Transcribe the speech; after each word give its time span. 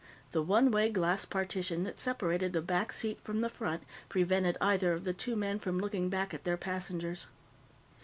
The 0.31 0.41
one 0.41 0.71
way 0.71 0.89
glass 0.89 1.25
partition 1.25 1.83
that 1.83 1.99
separated 1.99 2.53
the 2.53 2.61
back 2.63 2.91
seat 2.91 3.19
from 3.23 3.41
the 3.41 3.49
front 3.51 3.83
prevented 4.09 4.57
either 4.59 4.93
of 4.93 5.03
the 5.03 5.13
two 5.13 5.35
men 5.35 5.59
from 5.59 5.77
looking 5.77 6.09
back 6.09 6.33
at 6.33 6.43
their 6.43 6.57
passengers. 6.57 7.27